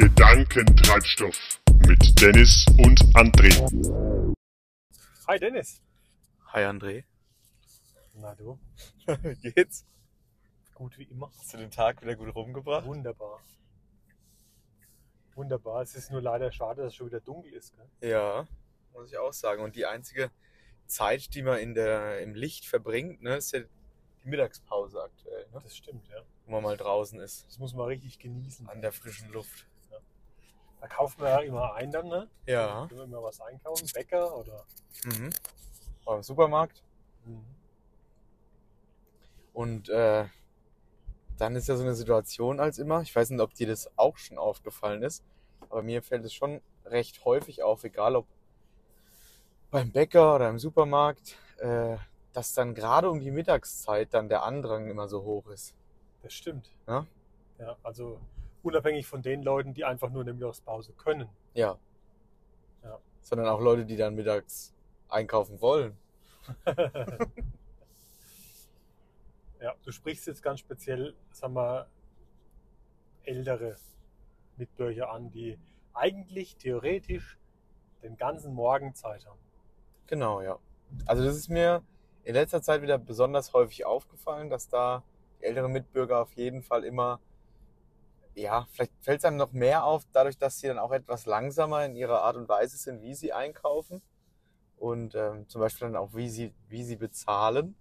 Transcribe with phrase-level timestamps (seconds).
[0.00, 3.52] Gedankentreibstoff mit Dennis und André.
[5.28, 5.82] Hi Dennis.
[6.54, 7.04] Hi André.
[8.14, 8.58] Na du,
[9.06, 9.84] Wie geht's?
[10.72, 11.30] gut wie immer.
[11.38, 12.86] Hast du den Tag wieder gut rumgebracht?
[12.86, 13.40] Wunderbar.
[15.34, 15.82] Wunderbar.
[15.82, 17.74] Es ist nur leider schade, dass es schon wieder dunkel ist.
[18.00, 18.10] Gell?
[18.12, 18.46] Ja,
[18.94, 19.62] muss ich auch sagen.
[19.62, 20.30] Und die einzige
[20.86, 25.60] Zeit, die man in der, im Licht verbringt, ne, ist ja die Mittagspause aktuell, ne?
[25.62, 26.22] Das stimmt, ja.
[26.46, 28.66] wo man mal draußen ist, Das muss man richtig genießen.
[28.66, 29.66] an der frischen Luft.
[30.80, 32.28] Da kauft man ja immer ein dann, ne?
[32.46, 32.88] Ja.
[32.90, 34.64] Wenn wir immer was einkaufen, Bäcker oder.
[35.04, 35.30] Mhm.
[36.06, 36.82] Im Supermarkt.
[37.24, 37.44] Mhm.
[39.52, 40.24] Und äh,
[41.38, 44.16] dann ist ja so eine Situation als immer, ich weiß nicht, ob dir das auch
[44.16, 45.24] schon aufgefallen ist,
[45.68, 48.26] aber mir fällt es schon recht häufig auf, egal ob
[49.70, 51.96] beim Bäcker oder im Supermarkt, äh,
[52.32, 55.74] dass dann gerade um die Mittagszeit dann der Andrang immer so hoch ist.
[56.22, 56.70] Das stimmt.
[56.86, 57.06] Ja?
[57.58, 58.18] Ja, also
[58.62, 61.28] unabhängig von den Leuten, die einfach nur eine Mittagspause können.
[61.54, 61.78] Ja.
[62.82, 62.98] Ja.
[63.20, 64.74] Sondern auch Leute, die dann mittags
[65.08, 65.96] einkaufen wollen.
[69.60, 71.86] Ja, du sprichst jetzt ganz speziell, sagen wir,
[73.24, 73.76] ältere
[74.56, 75.58] Mitbürger an, die
[75.92, 77.38] eigentlich theoretisch
[78.02, 79.38] den ganzen Morgen Zeit haben.
[80.06, 80.58] Genau, ja.
[81.04, 81.82] Also das ist mir
[82.24, 85.02] in letzter Zeit wieder besonders häufig aufgefallen, dass da
[85.38, 87.20] die älteren Mitbürger auf jeden Fall immer,
[88.40, 91.84] ja, vielleicht fällt es einem noch mehr auf, dadurch, dass sie dann auch etwas langsamer
[91.84, 94.02] in ihrer Art und Weise sind, wie sie einkaufen
[94.76, 97.74] und ähm, zum Beispiel dann auch, wie sie, wie sie bezahlen.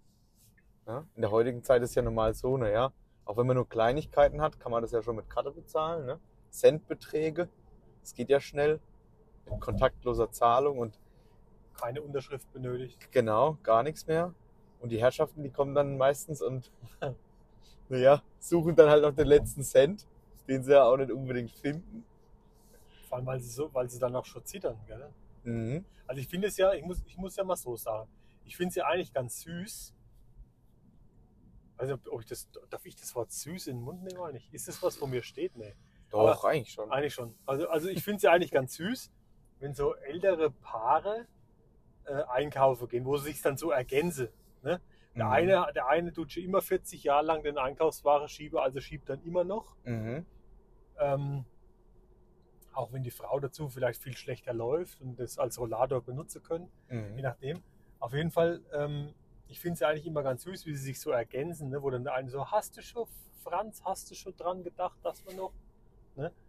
[0.86, 1.06] Ja?
[1.16, 2.92] In der heutigen Zeit ist ja normal so, naja,
[3.26, 6.20] auch wenn man nur Kleinigkeiten hat, kann man das ja schon mit Karte bezahlen, ne?
[6.50, 7.48] Centbeträge,
[8.02, 8.80] das geht ja schnell,
[9.46, 11.00] mit kontaktloser Zahlung und
[11.80, 13.10] Keine Unterschrift benötigt.
[13.12, 14.34] Genau, gar nichts mehr.
[14.82, 16.72] Und die Herrschaften, die kommen dann meistens und
[17.90, 20.06] naja, suchen dann halt noch den letzten Cent,
[20.50, 22.04] den sie ja auch nicht unbedingt finden.
[23.08, 24.78] Vor allem, weil sie, so, weil sie dann auch schon zittern.
[24.88, 25.10] Gell?
[25.44, 25.86] Mhm.
[26.08, 28.10] Also ich finde es ja, ich muss, ich muss ja mal so sagen,
[28.46, 29.94] ich finde es ja eigentlich ganz süß.
[31.78, 34.54] Also ob ich das, darf ich das Wort süß in den Mund nehmen oder nicht?
[34.54, 35.56] Ist das was, wo mir steht?
[35.56, 35.76] Nee.
[36.10, 36.92] Doch, eigentlich schon.
[36.92, 37.36] Eigentlich schon.
[37.46, 39.12] Also, also ich finde es ja eigentlich ganz süß,
[39.60, 41.28] wenn so ältere Paare
[42.06, 44.30] äh, einkaufen gehen, wo sie sich dann so ergänzen.
[44.64, 44.82] Ne?
[45.16, 45.32] Der, Mhm.
[45.32, 49.22] eine, der eine tut schon immer 40 Jahre lang den Einkaufsware schieben, also schiebt dann
[49.24, 49.76] immer noch.
[49.86, 50.26] Mhm.
[51.00, 51.46] Ähm,
[52.74, 56.70] auch wenn die Frau dazu vielleicht viel schlechter läuft und das als Rollator benutzen können,
[56.90, 57.22] je Mhm.
[57.22, 57.64] nachdem.
[58.00, 59.14] Auf jeden Fall, ähm,
[59.48, 61.82] ich finde es eigentlich immer ganz süß, wie sie sich so ergänzen, ne?
[61.82, 63.06] wo dann der eine so, hast du schon,
[63.44, 65.52] Franz, hast du schon dran gedacht, dass wir noch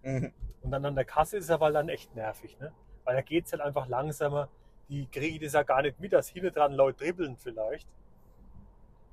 [0.02, 0.32] Mhm.
[0.62, 2.72] Und dann an der Kasse ist es aber dann echt nervig, ne?
[3.04, 4.48] Weil da geht es halt einfach langsamer.
[4.88, 7.88] Die kriegen das ja gar nicht mit, dass hinten dran Leute dribbeln vielleicht.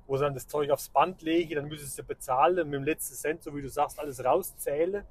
[0.08, 3.14] Wo sie dann das Zeug aufs Band legen, dann müssen sie bezahlen, mit dem letzten
[3.14, 5.04] Cent, so wie du sagst, alles rauszählen,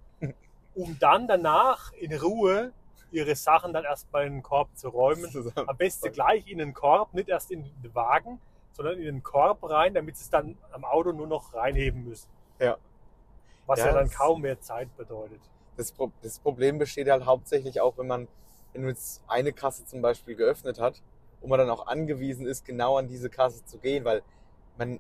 [0.78, 2.72] um dann danach in Ruhe
[3.12, 5.26] ihre Sachen dann erstmal in den Korb zu räumen.
[5.56, 8.40] Am besten gleich in den Korb, nicht erst in den Wagen,
[8.74, 12.30] sondern in den Korb rein, damit sie es dann am Auto nur noch reinheben müssen.
[12.60, 12.78] Ja.
[13.66, 15.42] Was ja, Ja, dann kaum mehr Zeit bedeutet.
[15.78, 18.28] Das, Pro das Problem besteht halt hauptsächlich auch, wenn man,
[18.74, 21.02] wenn man jetzt eine Kasse zum Beispiel geöffnet hat
[21.42, 24.22] und man dann auch angewiesen ist, genau an diese Kasse zu gehen, weil
[24.78, 25.00] man,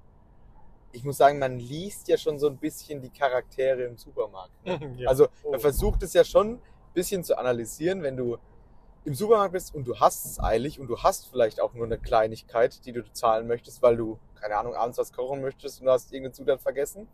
[0.97, 4.51] ich muss sagen, man liest ja schon so ein bisschen die Charaktere im Supermarkt.
[4.65, 4.79] Ne?
[4.97, 5.09] Ja.
[5.09, 5.51] Also Oh.
[5.51, 6.61] man versucht es ja schon ein
[6.93, 8.37] bisschen zu analysieren, wenn du
[9.05, 11.97] im Supermarkt bist und du hast es eilig und du hast vielleicht auch nur eine
[11.99, 15.91] Kleinigkeit, die du zahlen möchtest, weil du, keine Ahnung, abends was kochen möchtest und du
[15.91, 17.07] hast irgendeine Zutat vergessen.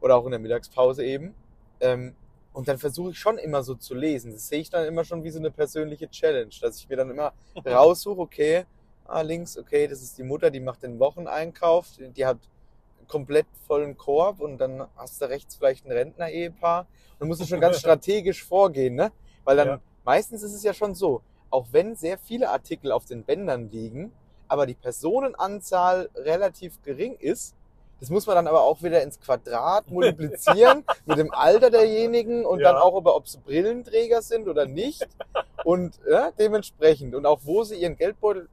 [0.00, 1.34] Oder auch in der Mittagspause eben.
[1.80, 2.14] Ähm,
[2.52, 4.32] und dann versuche ich schon immer so zu lesen.
[4.32, 7.10] Das sehe ich dann immer schon wie so eine persönliche Challenge, dass ich mir dann
[7.10, 7.32] immer
[7.66, 8.64] raussuche, okay,
[9.06, 12.38] ah, links, okay, das ist die Mutter, die macht den Wocheneinkauf, die hat
[13.08, 16.86] komplett vollen Korb und dann hast du rechts vielleicht ein Rentner-Ehepaar.
[17.18, 19.12] Und musst du schon ganz strategisch vorgehen, ne?
[19.44, 19.80] Weil dann Ja.
[20.04, 24.12] meistens ist es ja schon so, auch wenn sehr viele Artikel auf den Bändern liegen,
[24.48, 27.54] aber die Personenanzahl relativ gering ist,
[28.00, 32.60] das muss man dann aber auch wieder ins Quadrat multiplizieren mit dem Alter derjenigen und
[32.60, 32.72] Ja.
[32.72, 35.06] dann auch über, ob sie Brillenträger sind oder nicht.
[35.64, 37.14] Und ja, dementsprechend.
[37.14, 38.48] Und auch wo sie ihren Geldbeutel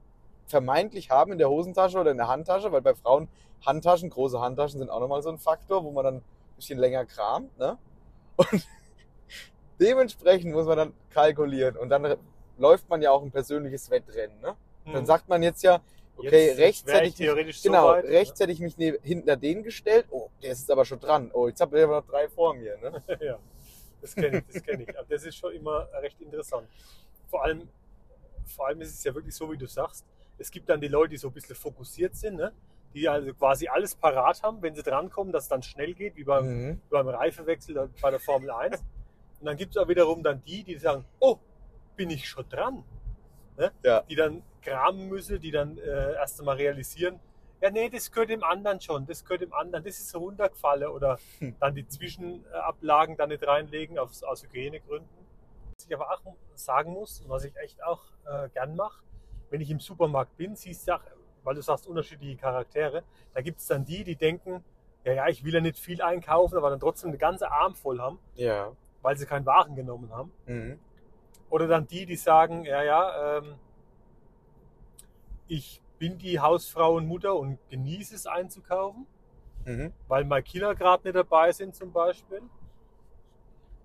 [0.46, 3.28] vermeintlich haben in der Hosentasche oder in der Handtasche, weil bei Frauen
[3.64, 6.22] Handtaschen, große Handtaschen sind auch nochmal so ein Faktor, wo man dann ein
[6.56, 7.56] bisschen länger kramt.
[7.58, 7.78] Ne?
[8.36, 8.48] Und
[9.80, 11.76] dementsprechend muss man dann kalkulieren.
[11.76, 12.16] Und dann
[12.58, 14.38] läuft man ja auch ein persönliches Wettrennen.
[14.40, 14.54] Ne?
[14.84, 15.06] Dann Hm.
[15.06, 15.80] sagt man jetzt ja,
[16.16, 18.76] okay, Jetzt rechts hätte ich ich mich, theoretisch genau, so weit, rechts hätte ich mich
[18.76, 20.06] neben, hinter den gestellt.
[20.10, 21.30] Oh, der ist jetzt aber schon dran.
[21.32, 22.76] Oh, jetzt habe ich aber noch drei vor mir.
[22.78, 23.02] Ne?
[23.20, 23.38] ja,
[24.00, 24.98] das kenne ich, das kenne ich.
[24.98, 26.68] Aber das ist schon immer recht interessant.
[27.28, 27.68] Vor allem,
[28.44, 30.04] vor allem ist es ja wirklich so, wie du sagst.
[30.38, 32.52] Es gibt dann die Leute, die so ein bisschen fokussiert sind, ne?
[32.94, 36.24] die also quasi alles parat haben, wenn sie drankommen, dass es dann schnell geht, wie
[36.24, 36.80] beim, Mhm.
[36.90, 38.80] beim Reifewechsel bei der Formel 1.
[39.40, 41.38] Und dann gibt es auch wiederum dann die, die sagen, oh,
[41.96, 42.84] bin ich schon dran?
[43.56, 43.72] Ne?
[43.82, 44.02] Ja.
[44.02, 47.20] Die dann kramen müssen, die dann äh, erst einmal realisieren,
[47.60, 50.88] ja, nee, das gehört dem anderen schon, das gehört dem anderen, das ist so runtergefallen
[50.88, 51.56] oder Hm.
[51.60, 55.08] dann die Zwischenablagen da nicht reinlegen aus, aus Hygienegründen.
[55.76, 56.20] Was ich aber auch
[56.54, 59.02] sagen muss und was ich echt auch äh, gern mache,
[59.54, 61.00] wenn ich im Supermarkt bin, siehst du ja,
[61.44, 63.04] weil du sagst unterschiedliche Charaktere,
[63.34, 64.64] da gibt es dann die, die denken,
[65.04, 68.00] ja, ja, ich will ja nicht viel einkaufen, aber dann trotzdem eine ganze Arm voll
[68.00, 68.72] haben, Ja.
[69.00, 70.32] weil sie keinen Waren genommen haben.
[70.46, 70.80] Mhm.
[71.50, 73.54] Oder dann die, die sagen, ja, ja, ähm,
[75.46, 79.06] ich bin die Hausfrau und Mutter und genieße es einzukaufen,
[79.66, 79.92] Mhm.
[80.08, 82.42] weil meine Kinder gerade nicht dabei sind zum Beispiel.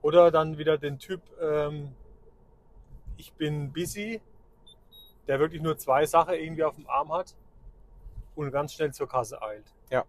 [0.01, 1.93] Oder dann wieder den Typ, ähm,
[3.17, 4.19] ich bin busy,
[5.29, 7.35] der wirklich nur zwei Sachen irgendwie auf dem Arm hat
[8.35, 9.71] und ganz schnell zur Kasse eilt.
[9.91, 10.03] Ja,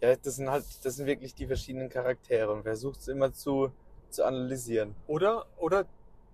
[0.00, 3.72] das sind halt, das sind wirklich die verschiedenen Charaktere und versucht es immer zu,
[4.10, 4.94] zu analysieren.
[5.06, 5.86] Oder, oder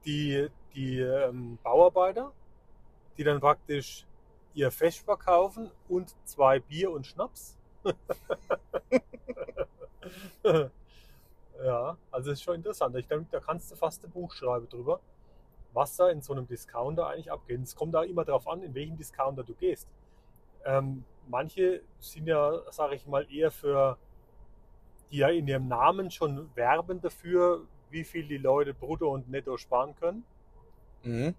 [0.05, 2.32] die, die ähm, Bauarbeiter,
[3.17, 4.05] die dann praktisch
[4.55, 7.56] ihr Feschbar kaufen und zwei Bier und Schnaps.
[11.64, 12.96] ja, also das ist schon interessant.
[12.96, 15.00] Ich denke, da kannst du fast ein Buch schreiben drüber,
[15.75, 17.61] was da in so einem Discounter eigentlich abgeht.
[17.62, 19.88] Es kommt da immer darauf an, in welchen Discounter du gehst.
[20.65, 23.99] Ähm, manche sind ja, sage ich mal, eher für,
[25.11, 29.56] die ja in ihrem Namen schon werben dafür, wie viel die Leute brutto und netto
[29.56, 30.25] sparen können.
[31.03, 31.35] Mhm.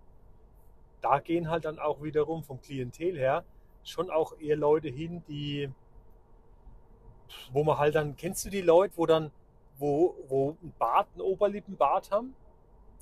[1.01, 3.43] Da gehen halt dann auch wiederum vom Klientel her
[3.85, 5.69] schon auch eher Leute hin, die,
[7.51, 9.31] wo man halt dann, kennst du die Leute, wo dann,
[9.77, 12.35] wo, wo ein Bart, ein Oberlippenbart haben,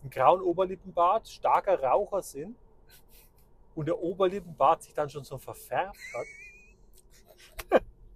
[0.04, 2.58] einen grauen Oberlippenbart, starker Raucher sind
[3.76, 6.28] und der Oberlippenbart sich dann schon so verfärbt hat.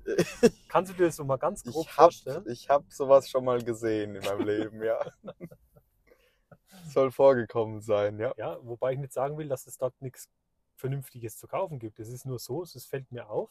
[0.69, 2.45] Kannst du dir das so mal ganz grob Ich hab, vorstellen?
[2.49, 4.99] ich hab sowas schon mal gesehen in meinem Leben, ja.
[6.87, 8.33] Soll vorgekommen sein, ja.
[8.37, 10.29] Ja, wobei ich nicht sagen will, dass es dort nichts
[10.75, 11.99] Vernünftiges zu kaufen gibt.
[11.99, 13.49] Es ist nur so, es fällt mir auf,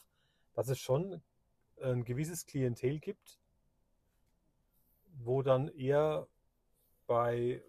[0.53, 1.21] dass es schon
[1.81, 3.39] ein gewisses Klientel gibt,
[5.19, 6.27] wo dann eher
[7.05, 7.61] bei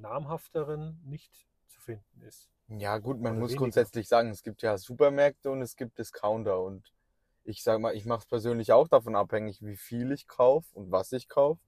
[0.00, 2.50] namhafteren nicht zu finden ist.
[2.68, 3.60] Ja, gut, man Oder muss weniger.
[3.60, 6.60] grundsätzlich sagen, es gibt ja Supermärkte und es gibt Discounter.
[6.60, 6.92] Und
[7.44, 10.90] ich sage mal, ich mache es persönlich auch davon abhängig, wie viel ich kaufe und
[10.90, 11.60] was ich kaufe.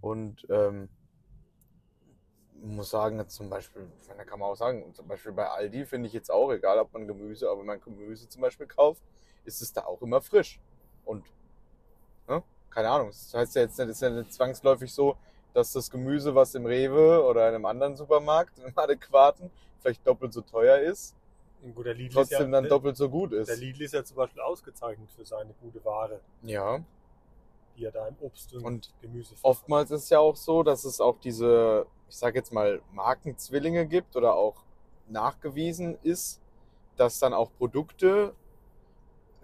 [0.00, 0.88] Und ähm,
[2.62, 6.06] muss sagen, jetzt zum Beispiel, da kann man auch sagen, zum Beispiel bei Aldi finde
[6.06, 9.02] ich jetzt auch, egal ob man Gemüse, aber wenn man Gemüse zum Beispiel kauft,
[9.44, 10.60] ist es da auch immer frisch.
[11.04, 11.24] Und,
[12.26, 15.16] ne, keine Ahnung, das heißt ja jetzt nicht, ist ja nicht zwangsläufig so,
[15.54, 19.50] dass das Gemüse, was im Rewe oder in einem anderen Supermarkt, im adäquaten,
[19.80, 21.14] vielleicht doppelt so teuer ist,
[21.74, 23.56] Gut, der trotzdem ja, dann der, doppelt so gut der ist.
[23.58, 26.78] Lidl ist ja zum Beispiel ausgezeichnet für seine gute Ware, Ja.
[27.76, 30.84] die er da im Obst und, Und Gemüse Oftmals ist es ja auch so, dass
[30.84, 34.62] es auch diese, ich sage jetzt mal, Markenzwillinge gibt oder auch
[35.08, 36.40] nachgewiesen ist,
[36.96, 38.34] dass dann auch Produkte,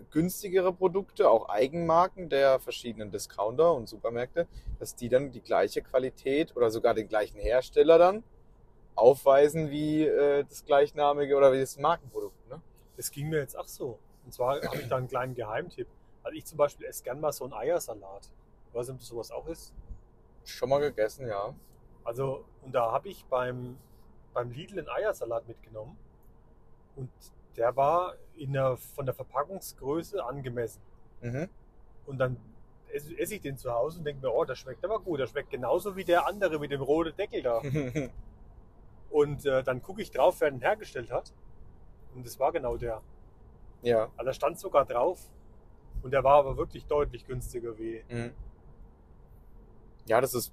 [0.04, 4.46] günstigere Produkte, auch Eigenmarken der verschiedenen Discounter und Supermärkte,
[4.78, 8.24] dass die dann die gleiche Qualität oder sogar den gleichen Hersteller dann
[8.94, 12.48] aufweisen wie äh, das gleichnamige oder wie das Markenprodukt.
[12.48, 12.60] Ne?
[12.96, 13.98] Das ging mir jetzt auch so.
[14.24, 15.88] Und zwar habe ich da einen kleinen Geheimtipp.
[16.22, 18.30] Also ich zum Beispiel esse gern mal so einen Eiersalat.
[18.68, 19.72] Ich weiß nicht, ob das sowas auch ist.
[20.44, 21.54] Schon mal gegessen, ja.
[22.04, 23.78] Also, und da habe ich beim,
[24.32, 25.96] beim Lidl einen Eiersalat mitgenommen.
[26.96, 27.10] Und
[27.56, 30.80] der war in der, von der Verpackungsgröße angemessen.
[31.20, 31.48] Mhm.
[32.06, 32.36] Und dann
[32.92, 35.20] esse, esse ich den zu Hause und denke mir, oh, der schmeckt aber gut.
[35.20, 37.60] Der schmeckt genauso wie der andere mit dem roten Deckel da.
[39.10, 41.32] Und äh, dann gucke ich drauf, wer den hergestellt hat.
[42.14, 43.00] Und das war genau der.
[43.82, 44.08] ja.
[44.16, 45.20] Also da stand sogar drauf.
[46.02, 48.02] Und der war aber wirklich deutlich günstiger wie.
[48.08, 48.32] Mhm.
[50.06, 50.52] Ja, das ist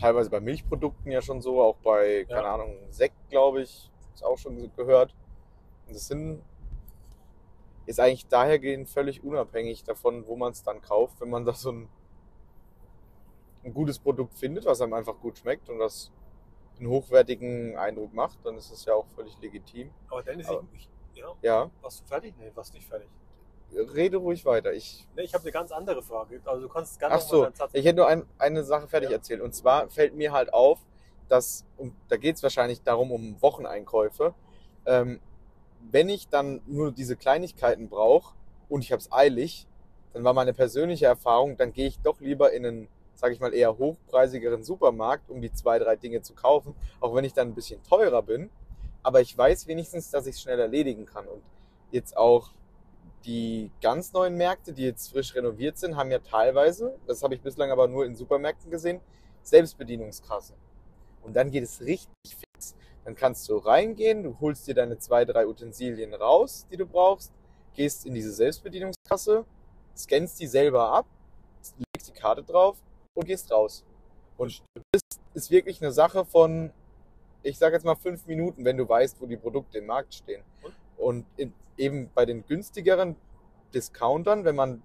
[0.00, 2.36] teilweise bei Milchprodukten ja schon so, auch bei, Ja.
[2.36, 5.14] keine Ahnung, Sekt, glaube ich, ist auch schon gehört.
[5.88, 6.42] Das sind,
[7.86, 11.72] ist eigentlich dahergehend völlig unabhängig davon, wo man es dann kauft, wenn man da so
[11.72, 11.88] ein,
[13.64, 16.12] ein gutes Produkt findet, was einem einfach gut schmeckt und was
[16.78, 19.90] einen hochwertigen Eindruck macht, dann ist es ja auch völlig legitim.
[20.08, 22.34] Aber dann ist Aber- ich, ja, Ja, warst du fertig?
[22.38, 23.08] Nee, warst nicht fertig.
[23.72, 24.72] rede ruhig weiter.
[24.72, 26.40] Ich Nee, ich habe eine ganz andere Frage.
[26.46, 29.16] Also du kannst gerne Ach so, ich hätte nur ein, eine Sache fertig Ja.
[29.16, 29.40] erzählt.
[29.42, 30.78] Und zwar fällt mir halt auf,
[31.28, 34.32] dass, und da geht es wahrscheinlich darum, um Wocheneinkäufe,
[34.86, 35.20] ähm,
[35.90, 38.34] wenn ich dann nur diese Kleinigkeiten brauche
[38.68, 39.66] und ich habe es eilig,
[40.12, 43.54] dann war meine persönliche Erfahrung, dann gehe ich doch lieber in einen, sage ich mal,
[43.54, 47.54] eher hochpreisigeren Supermarkt, um die zwei, drei Dinge zu kaufen, auch wenn ich dann ein
[47.54, 48.50] bisschen teurer bin.
[49.02, 51.26] Aber ich weiß wenigstens, dass ich es schnell erledigen kann.
[51.26, 51.42] Und
[51.90, 52.50] jetzt auch
[53.24, 57.40] die ganz neuen Märkte, die jetzt frisch renoviert sind, haben ja teilweise, das habe ich
[57.40, 59.00] bislang aber nur in Supermärkten gesehen,
[59.42, 60.56] Selbstbedienungskassen.
[61.22, 62.74] Und dann geht es richtig fix.
[63.08, 67.32] Dann kannst du reingehen, du holst dir deine zwei, drei Utensilien raus, die du brauchst,
[67.72, 69.46] gehst in diese Selbstbedienungskasse,
[69.96, 71.06] scannst die selber ab,
[71.78, 72.76] legst die Karte drauf
[73.14, 73.82] und gehst raus.
[74.36, 74.62] Und
[74.92, 75.00] das
[75.32, 76.70] ist wirklich eine Sache von,
[77.42, 80.42] ich sage jetzt mal fünf Minuten, wenn du weißt, wo die Produkte im Markt stehen.
[80.98, 81.24] Und?
[81.38, 83.16] Und eben bei den günstigeren
[83.72, 84.82] Discountern, wenn man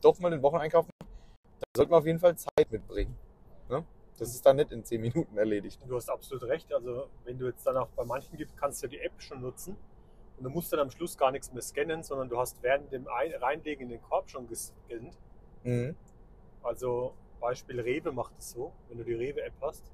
[0.00, 1.12] doch mal den Wocheneinkauf macht,
[1.60, 3.16] da sollte man auf jeden Fall Zeit mitbringen.
[3.68, 3.84] Ne?
[4.20, 5.80] Das ist dann nicht in zehn Minuten erledigt.
[5.88, 6.72] Du hast absolut recht.
[6.72, 9.40] Also wenn du jetzt dann auch bei manchen gibt, kannst du ja die App schon
[9.40, 9.76] nutzen.
[10.36, 13.08] Und du musst dann am Schluss gar nichts mehr scannen, sondern du hast während dem
[13.08, 15.16] Ein Reinlegen in den Korb schon gescannt.
[15.64, 15.96] Mhm.
[16.62, 19.90] Also Beispiel Rewe macht es so, wenn du die Rewe-App hast,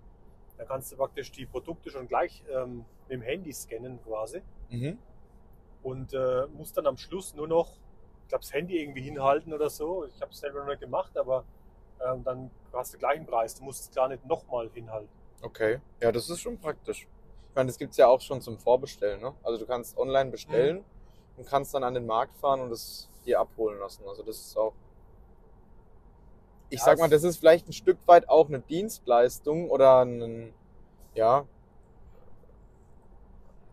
[0.58, 4.98] dann kannst du praktisch die Produkte schon gleich ähm, mit dem Handy scannen quasi Mhm.
[5.84, 7.76] und äh, musst dann am Schluss nur noch,
[8.22, 10.06] ich glaube, das Handy irgendwie hinhalten oder so.
[10.06, 11.44] Ich habe es selber noch nicht gemacht, aber
[12.04, 13.54] ähm, dann hast du gleichen Preis.
[13.54, 15.08] Du musst es gar nicht nochmal hinhalten.
[15.42, 15.80] Okay.
[16.00, 17.02] Ja, das ist schon praktisch.
[17.50, 19.20] Ich meine, das gibt's ja auch schon zum Vorbestellen.
[19.20, 19.32] Ne?
[19.42, 20.84] Also du kannst online bestellen
[21.36, 24.02] und kannst dann an den Markt fahren und es dir abholen lassen.
[24.08, 24.72] Also das ist auch.
[26.68, 30.52] Ich sag es- mal, das ist vielleicht ein Stück weit auch eine Dienstleistung oder ein,
[31.14, 31.46] ja,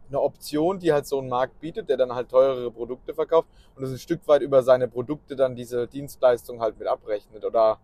[0.09, 3.83] eine Option, die halt so ein Markt bietet, der dann halt teurere Produkte verkauft und
[3.83, 7.79] es ein Stück weit über seine Produkte dann diese Dienstleistung halt mit abrechnet oder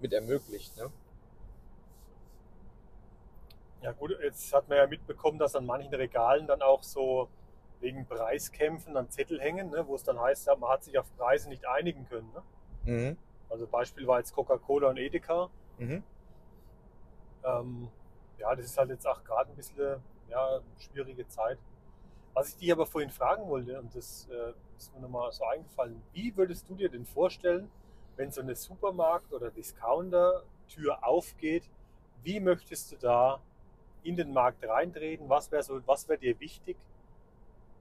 [0.00, 0.76] mit ermöglicht.
[0.76, 0.90] Ne?
[3.82, 7.28] Ja gut, jetzt hat man ja mitbekommen, dass an manchen Regalen dann auch so
[7.80, 11.48] wegen Preiskämpfen dann Zettel hängen, ne, wo es dann heißt, man hat sich auf Preise
[11.48, 12.30] nicht einigen können.
[12.32, 12.42] Ne?
[12.92, 13.16] Mhm.
[13.48, 15.48] Also Beispiel war jetzt Coca-Cola und Edeka.
[15.78, 16.02] Mhm.
[17.42, 17.88] Ähm,
[18.38, 21.58] ja, das ist halt jetzt auch gerade ein bisschen ja, schwierige Zeit.
[22.34, 26.00] Was ich dich aber vorhin fragen wollte, und das äh, ist mir nochmal so eingefallen,
[26.12, 27.70] wie würdest du dir denn vorstellen,
[28.20, 31.64] wenn so eine Supermarkt- oder Discounter-Tür aufgeht,
[32.22, 33.40] wie möchtest du da
[34.02, 35.26] in den Markt reintreten?
[35.30, 36.76] Was wäre so, was wäre dir wichtig,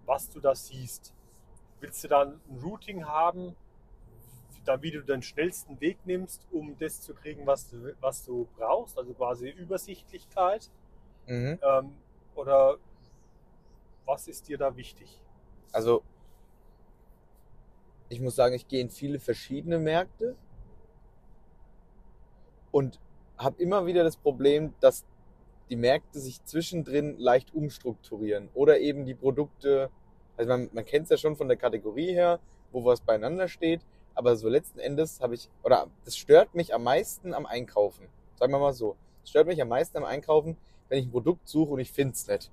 [0.05, 1.13] was du da siehst?
[1.81, 3.53] Willst du dann ein Routing haben,
[4.63, 8.47] da wie du den schnellsten Weg nimmst, um das zu kriegen, was du, was du
[8.57, 10.71] brauchst, also quasi Übersichtlichkeit?
[11.27, 11.59] Mhm.
[11.61, 11.93] Ähm,
[12.35, 12.77] oder
[14.05, 15.21] was ist dir da wichtig?
[15.73, 16.01] Also,
[18.09, 20.35] ich muss sagen, ich gehe in viele verschiedene Märkte
[22.71, 22.99] und
[23.37, 25.05] habe immer wieder das Problem, dass
[25.69, 29.89] die Märkte sich zwischendrin leicht umstrukturieren oder eben die Produkte,
[30.35, 32.39] also man, man kennt es ja schon von der Kategorie her,
[32.71, 33.81] wo was beieinander steht,
[34.15, 38.07] aber so letzten Endes habe ich, oder das stört mich am meisten am Einkaufen.
[38.35, 38.95] Sagen wir mal so.
[39.23, 42.13] Es stört mich am meisten am Einkaufen, wenn ich ein Produkt suche und ich finde
[42.13, 42.51] es nicht.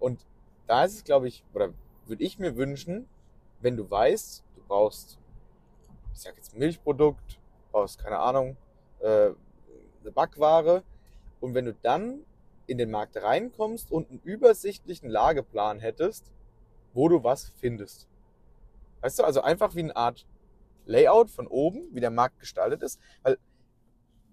[0.00, 0.26] Und
[0.66, 1.72] da ist es, glaube ich, oder
[2.06, 3.06] würde ich mir wünschen,
[3.60, 5.18] wenn du weißt, brauchst,
[6.12, 7.38] ich sag jetzt Milchprodukt,
[7.72, 8.56] brauchst, keine Ahnung,
[9.00, 9.30] äh,
[10.02, 10.82] eine Backware.
[11.40, 12.24] Und wenn du dann
[12.66, 16.30] in den Markt reinkommst und einen übersichtlichen Lageplan hättest,
[16.94, 18.08] wo du was findest.
[19.00, 20.26] Weißt du, also einfach wie eine Art
[20.86, 23.38] Layout von oben, wie der Markt gestaltet ist, weil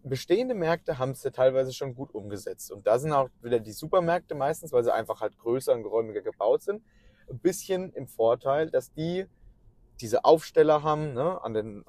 [0.04, 2.72] bestehende Märkte haben es ja teilweise schon gut umgesetzt.
[2.72, 6.22] Und da sind auch wieder die Supermärkte meistens, weil sie einfach halt größer und geräumiger
[6.22, 6.84] gebaut sind,
[7.30, 9.26] ein bisschen im Vorteil, dass die
[10.02, 11.86] diese Aufsteller haben ne, an, den,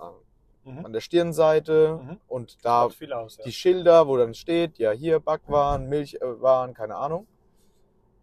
[0.64, 0.84] Mhm.
[0.86, 2.20] an der Stirnseite Mhm.
[2.28, 3.36] und da aus.
[3.38, 3.44] Ja.
[3.44, 7.26] die Schilder, wo dann steht, ja hier Backwaren, Milchwaren, keine Ahnung.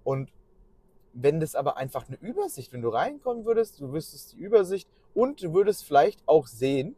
[0.03, 0.31] Und
[1.13, 5.43] wenn das aber einfach eine Übersicht, wenn du reinkommen würdest, du wüsstest die Übersicht und
[5.43, 6.95] du würdest vielleicht auch sehen,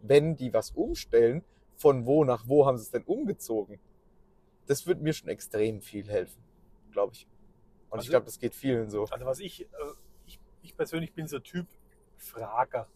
[0.00, 1.44] wenn die was umstellen,
[1.76, 3.78] von wo nach wo haben sie es denn umgezogen.
[4.66, 6.42] Das würde mir schon extrem viel helfen,
[6.92, 7.26] glaube ich.
[7.90, 9.04] Und ich Also- glaube, das geht vielen so.
[9.04, 9.66] Also was ich, äh,
[10.26, 11.66] ich, ich persönlich bin so Typ
[12.22, 12.88] Frager.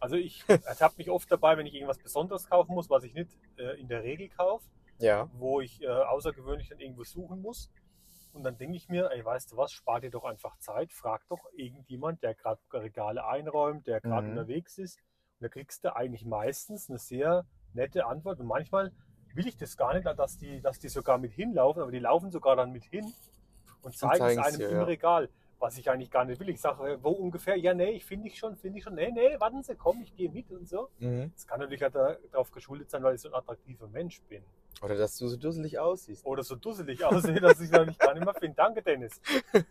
[0.00, 3.30] Also ich ertappe mich oft dabei, wenn ich irgendwas Besonderes kaufen muss, was ich nicht
[3.58, 4.64] äh, in der Regel kaufe,
[4.98, 5.28] Ja.
[5.34, 7.70] wo ich äh, außergewöhnlich dann irgendwo suchen muss.
[8.32, 11.26] Und dann denke ich mir, ey, weißt du was, spar dir doch einfach Zeit, frag
[11.28, 14.38] doch irgendjemand, der gerade Regale einräumt, der gerade Mhm.
[14.38, 14.98] unterwegs ist.
[15.40, 18.38] Und da kriegst du eigentlich meistens eine sehr nette Antwort.
[18.38, 18.92] Und manchmal
[19.34, 22.30] will ich das gar nicht, dass die, dass die sogar mit hinlaufen, aber die laufen
[22.30, 23.12] sogar dann mit hin
[23.82, 24.84] und zeigen es zeigen's einem dir, im ja.
[24.84, 25.28] Regal.
[25.60, 26.48] Was ich eigentlich gar nicht will.
[26.50, 27.56] Ich sage, wo ungefähr?
[27.56, 28.94] Ja, nee, ich finde ich schon, finde ich schon.
[28.94, 30.88] Nee, nee, warten Sie, komm, ich gehe mit und so.
[30.98, 31.32] Mhm.
[31.34, 34.42] Das kann natürlich auch darauf geschuldet sein, weil ich so ein attraktiver Mensch bin.
[34.82, 36.24] Oder dass du so dusselig aussiehst.
[36.24, 38.54] Oder so dusselig aussehe, dass ich noch nicht gar nicht mehr finde.
[38.54, 39.20] Danke, Dennis.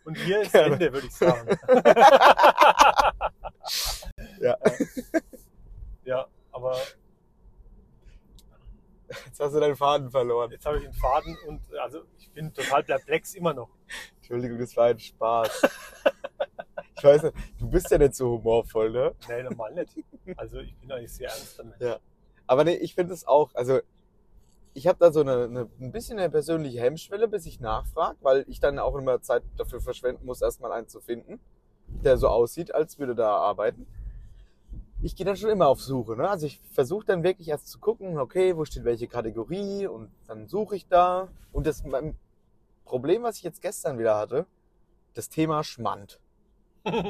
[0.03, 0.73] Und hier ist Gerne.
[0.73, 1.57] Ende, würde ich sagen.
[4.39, 4.57] Ja.
[6.05, 6.77] Ja, aber
[9.25, 10.51] Jetzt hast du deinen Faden verloren.
[10.51, 13.69] jetzt habe ich den Faden und also ich bin total perplex immer noch.
[14.17, 15.61] Entschuldigung, das war ein Spaß.
[16.97, 19.13] Ich weiß nicht, du bist ja nicht so humorvoll, ne?
[19.27, 19.95] Nee, normal nicht.
[20.35, 21.79] Also ich bin eigentlich sehr ernst damit.
[21.79, 21.99] Ja.
[22.47, 23.79] Aber nee, ich finde es auch, also
[24.73, 28.45] ich habe da so eine, eine, ein bisschen eine persönliche Hemmschwelle, bis ich nachfrage, weil
[28.47, 31.39] ich dann auch immer Zeit dafür verschwenden muss, erstmal einen zu finden,
[31.87, 33.87] der so aussieht, als würde da arbeiten.
[35.01, 36.15] Ich gehe dann schon immer auf Suche.
[36.15, 36.27] Ne?
[36.27, 40.47] Also ich versuche dann wirklich erst zu gucken, okay, wo steht welche Kategorie und dann
[40.47, 41.29] suche ich da.
[41.51, 41.83] Und das
[42.83, 44.47] Problem, was ich jetzt gestern wieder hatte,
[45.13, 46.19] das Thema Schmand.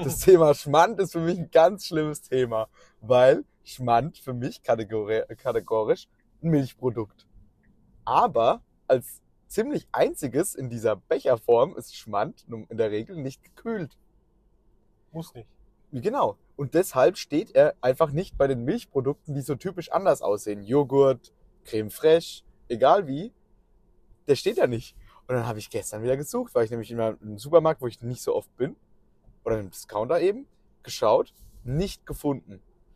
[0.04, 2.68] Das Thema Schmand ist für mich ein ganz schlimmes Thema,
[3.00, 6.08] weil Schmand für mich kategori kategorisch
[6.42, 7.28] ein Milchprodukt.
[8.04, 13.96] Aber als ziemlich einziges in dieser Becherform ist Schmand in der Regel nicht gekühlt.
[15.12, 15.48] Muss nicht.
[15.92, 16.38] Genau.
[16.58, 20.64] Und deshalb steht er einfach nicht bei den Milchprodukten, die so typisch anders aussehen.
[20.64, 21.32] Joghurt,
[21.64, 23.32] Creme fraiche, egal wie.
[24.28, 24.96] Der steht da nicht.
[25.28, 28.02] Und dann habe ich gestern wieder gesucht, weil ich nämlich in einem Supermarkt, wo ich
[28.02, 28.76] nicht so oft bin,
[29.44, 30.48] oder im Discounter eben,
[30.84, 31.34] geschaut,
[31.64, 32.62] nicht gefunden.